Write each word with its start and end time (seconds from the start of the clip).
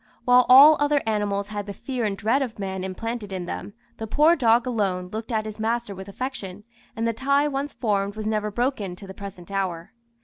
While 0.25 0.47
all 0.49 0.77
other 0.79 1.03
animals 1.05 1.49
had 1.49 1.67
the 1.67 1.75
fear 1.75 2.05
and 2.05 2.17
dread 2.17 2.41
of 2.41 2.57
man 2.57 2.83
implanted 2.83 3.31
in 3.31 3.45
them, 3.45 3.73
the 3.97 4.07
poor 4.07 4.35
dog 4.35 4.65
alone 4.65 5.09
looked 5.13 5.31
at 5.31 5.45
his 5.45 5.59
master 5.59 5.93
with 5.93 6.07
affection, 6.09 6.63
and 6.95 7.07
the 7.07 7.13
tie 7.13 7.47
once 7.47 7.73
formed 7.73 8.15
was 8.15 8.25
never 8.25 8.49
broken 8.49 8.95
to 8.95 9.05
the 9.05 9.13
present 9.13 9.51
hour. 9.51 9.93